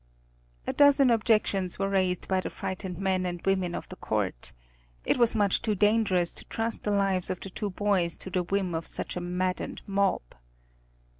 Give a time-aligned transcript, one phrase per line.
[0.65, 4.51] A dozen objections were raised by the frightened men and women of the court.
[5.05, 8.41] It was much too dangerous to trust the lives of the two boys to the
[8.41, 10.23] whim of such a maddened mob.